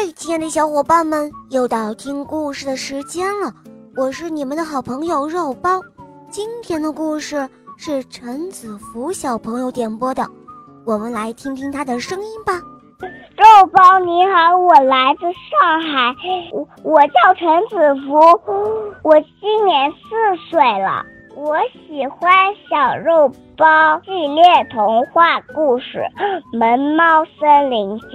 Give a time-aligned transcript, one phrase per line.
[0.00, 3.52] 嗨，亲爱的小伙伴们，又到听故事的时间了。
[3.96, 5.82] 我是你们的好朋友肉包。
[6.30, 10.24] 今天的故事是陈子福小朋友点播的，
[10.86, 12.62] 我们来听听他的声音吧。
[13.00, 16.14] 肉包你好，我来自上海，
[16.52, 18.14] 我我叫陈子福，
[19.02, 21.04] 我今年四岁了。
[21.38, 22.28] 我喜欢
[22.68, 23.64] 小肉包
[24.04, 24.42] 系列
[24.72, 26.04] 童话故事
[26.58, 28.06] 《萌猫森林记》。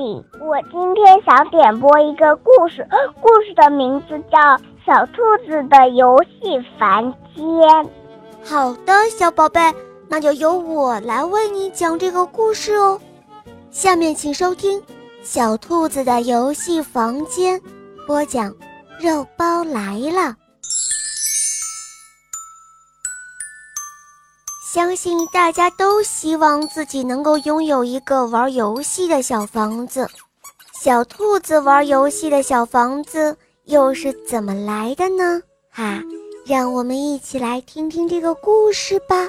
[0.46, 2.86] 我今天想点播一个故事，
[3.22, 4.38] 故事的名字叫
[4.86, 7.46] 《小兔子的游戏房间》。
[8.44, 9.74] 好的，小宝贝，
[10.10, 13.00] 那就由我来为你讲这个故事哦。
[13.72, 14.82] 下面请收听
[15.22, 17.58] 《小兔子的游戏房间》，
[18.06, 18.54] 播讲
[19.00, 20.36] 肉包来了。
[24.74, 30.10] 相信大家都希望自己能够拥有一个玩游戏的小房子。
[30.82, 35.40] 小兔子玩游戏的小房子又是怎么来的呢？
[35.70, 36.02] 哈，
[36.44, 39.28] 让我们一起来听听这个故事吧。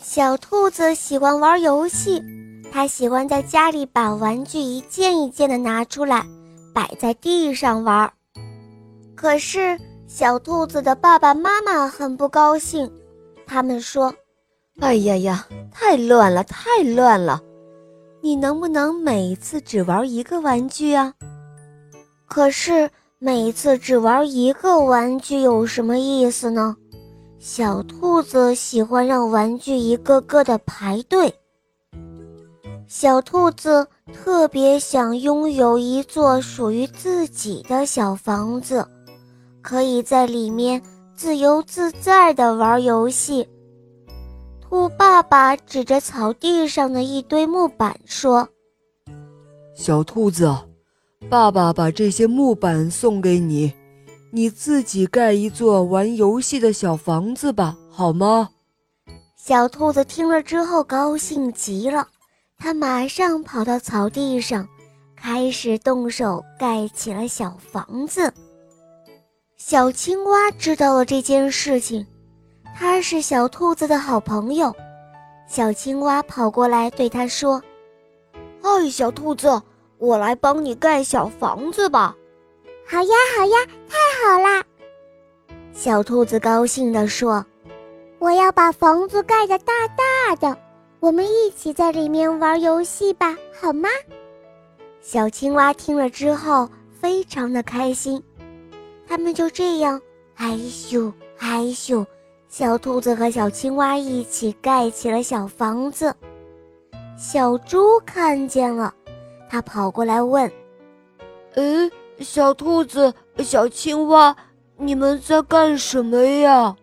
[0.00, 2.22] 小兔子喜欢玩游戏，
[2.72, 6.24] 它喜欢在家里把玩具一件一件的拿出来，
[6.72, 8.10] 摆在地上玩。
[9.14, 12.90] 可是小兔子的爸爸妈妈很不高兴，
[13.46, 14.10] 他们说。
[14.80, 17.40] 哎呀呀，太乱了，太乱了！
[18.20, 21.12] 你能不能每次只玩一个玩具啊？
[22.26, 26.76] 可是每次只玩一个玩具有什么意思呢？
[27.38, 31.32] 小兔子喜欢让玩具一个个的排队。
[32.88, 38.86] 小兔子特别想拥有一座属于自己的小房子，
[39.60, 40.82] 可以在里面
[41.14, 43.46] 自由自在地玩游戏。
[44.72, 48.48] 兔爸爸指着草地上的一堆木板说
[49.76, 50.50] ：“小兔子，
[51.28, 53.70] 爸爸把这些木板送给你，
[54.30, 58.48] 你自己盖一座玩游戏的小房子吧，好吗？”
[59.36, 62.08] 小兔子听了之后高兴极了，
[62.56, 64.66] 它马上跑到草地上，
[65.14, 68.32] 开始动手盖起了小房子。
[69.58, 72.06] 小青蛙知道了这件事情。
[72.82, 74.74] 他是小兔子的好朋友，
[75.46, 77.62] 小青蛙跑过来对他说
[78.60, 79.62] ：“嗨，小兔子，
[79.98, 82.16] 我来帮你盖小房子吧。
[82.84, 83.56] ”“好呀，好呀，
[83.88, 83.96] 太
[84.28, 84.64] 好啦！”
[85.72, 87.46] 小兔子高兴地说
[88.18, 90.58] ：“我要把房子盖得大大的，
[90.98, 93.88] 我们一起在里面玩游戏吧，好吗？”
[95.00, 96.68] 小青蛙听了之后
[97.00, 98.20] 非常的开心，
[99.06, 100.02] 他们就这样
[100.34, 102.04] 害羞害羞。
[102.52, 106.14] 小兔子和小青蛙一起盖起了小房子。
[107.16, 108.92] 小猪看见了，
[109.48, 110.52] 它跑过来问
[111.56, 114.36] ：“哎，小兔子、小青蛙，
[114.76, 116.76] 你们在干什么呀？”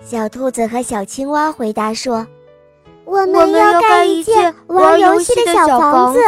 [0.00, 2.26] 小兔子和小青蛙回答说
[3.04, 6.20] ：“我们要盖一间玩游戏的小房子。”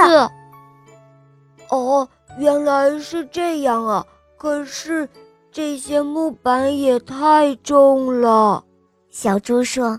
[1.71, 2.07] 哦，
[2.37, 4.05] 原来是这样啊！
[4.37, 5.09] 可是。
[5.53, 8.65] 这些木板也太重了，
[9.11, 9.99] 小猪说：“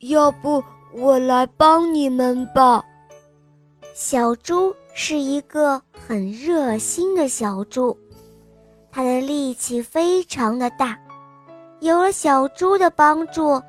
[0.00, 2.82] 要不我来帮你们吧。”
[3.92, 7.94] 小猪是一个很热心的小猪，
[8.90, 10.98] 它的力气非常的大。
[11.80, 13.60] 有了小猪的帮助，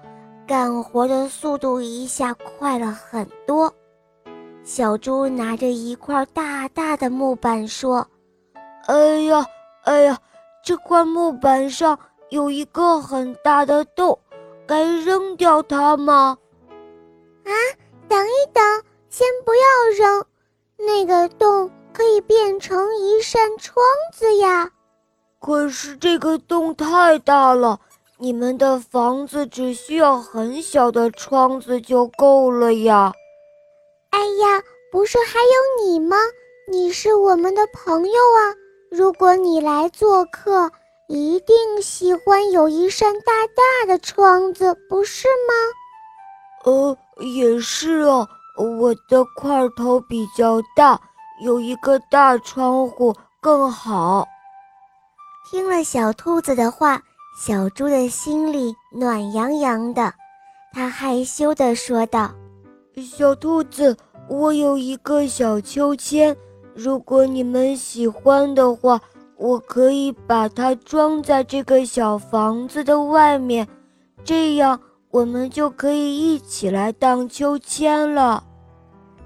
[0.48, 3.72] 干活的速度一下快了很多。
[4.64, 8.08] 小猪拿着一块大大的木板说
[8.88, 9.46] ：“哎呀，
[9.84, 10.18] 哎呀！”
[10.64, 11.98] 这块木板上
[12.30, 14.20] 有一个很大的洞，
[14.68, 16.38] 该扔掉它吗？
[17.44, 17.52] 啊，
[18.08, 18.64] 等一等，
[19.10, 19.62] 先不要
[19.98, 20.26] 扔，
[20.78, 23.84] 那个洞可以变成一扇窗
[24.14, 24.70] 子呀。
[25.40, 27.80] 可是这个洞太大了，
[28.18, 33.14] 你们的房子只需要很小的窗子就够了呀。
[34.12, 36.18] 哎呀，不是还有你吗？
[36.68, 38.54] 你是我们的朋友啊。
[38.92, 40.72] 如果你来做客，
[41.08, 46.72] 一定喜欢有一扇大大的窗子，不是吗？
[46.72, 48.28] 呃，也是哦，
[48.80, 51.00] 我的块头比较大，
[51.44, 54.28] 有一个大窗户更好。
[55.50, 57.02] 听了小兔子的话，
[57.40, 60.12] 小猪的心里暖洋洋的，
[60.74, 62.32] 它害羞地说道
[63.18, 63.96] ：“小兔子，
[64.28, 66.36] 我有一个小秋千。”
[66.82, 69.02] 如果你们喜欢的话，
[69.36, 73.68] 我可以把它装在这个小房子的外面，
[74.24, 74.80] 这样
[75.12, 78.42] 我们就可以一起来荡秋千了。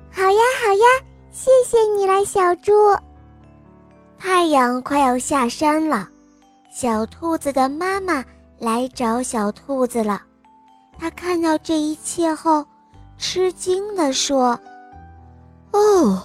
[0.09, 2.73] 好呀，好呀，谢谢你了，小猪。
[4.17, 6.09] 太阳快要下山了，
[6.71, 8.25] 小兔子的妈妈
[8.57, 10.19] 来找小兔子了。
[10.97, 12.65] 她看到这一切后，
[13.19, 14.59] 吃惊地说
[15.71, 16.19] ：“哦，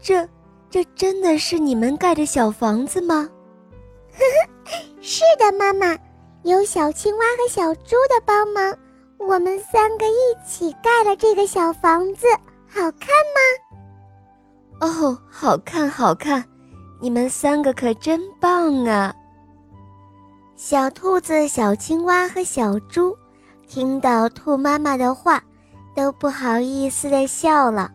[0.00, 0.28] 这
[0.68, 3.28] 这真的是你们盖的小房子吗
[4.12, 5.98] ？”“呵呵，是的，妈妈，
[6.42, 8.76] 有小青蛙和小猪的帮忙，
[9.18, 12.26] 我们三个一起盖了这个小房子，
[12.68, 13.40] 好看吗
[14.80, 16.44] ？”“哦，好看，好看。”
[17.02, 19.14] 你们三个可真棒啊！
[20.54, 23.16] 小兔子、小青蛙和小猪
[23.66, 25.42] 听到兔妈妈的话，
[25.96, 27.90] 都不好意思的笑了。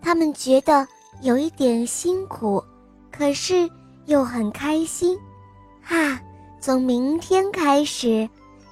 [0.00, 0.88] 他们觉得
[1.22, 2.62] 有一点辛苦，
[3.10, 3.68] 可是
[4.06, 5.18] 又很开心。
[5.82, 6.20] 哈，
[6.60, 8.28] 从明天开始，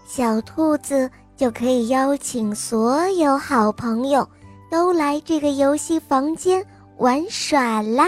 [0.07, 4.27] 小兔子就可以邀请所有好朋友
[4.71, 6.65] 都来这个游戏房间
[6.97, 8.07] 玩耍啦。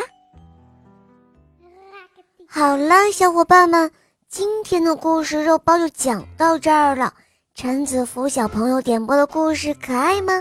[2.47, 3.91] 好了，小伙伴们，
[4.29, 7.13] 今天的故事肉包就讲到这儿了。
[7.55, 10.33] 陈子福小朋友点播的故事可爱吗？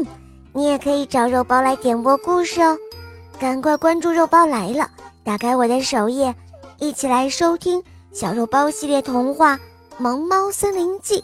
[0.00, 0.06] 嗯，
[0.52, 2.78] 你也可以找肉包来点播故事哦。
[3.42, 4.88] 赶快关注肉包来了，
[5.24, 6.32] 打开我的首页，
[6.78, 9.56] 一起来收听小肉包系列童话
[9.98, 11.16] 《萌猫森林记》，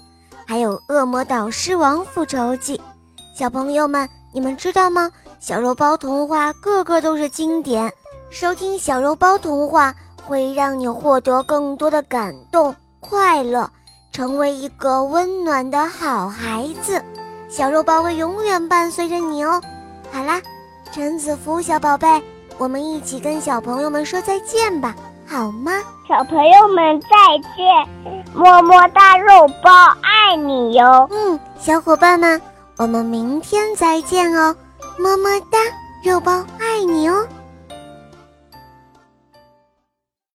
[0.45, 2.77] 还有《恶魔岛狮王复仇记》。
[3.39, 5.13] 小朋友们，你们知道吗？
[5.39, 7.93] 小肉包童话个个都是经典，
[8.31, 9.95] 收听小肉包童话。
[10.27, 13.71] 会让你获得更多的感动、快乐，
[14.11, 17.01] 成为一个温暖的好孩子。
[17.49, 19.63] 小肉包会永远伴随着你哦。
[20.13, 20.43] 好啦，
[20.93, 22.23] 陈子福小宝贝，
[22.57, 24.95] 我们一起跟小朋友们说再见吧，
[25.27, 25.73] 好吗？
[26.09, 27.09] 小朋友们再
[27.55, 29.71] 见，么么哒，肉包
[30.03, 31.07] 爱你哟。
[31.11, 32.41] 嗯，小伙伴们，
[32.79, 34.57] 我们明天再见哦，
[34.99, 35.59] 么么哒，
[36.03, 37.27] 肉包爱你哦。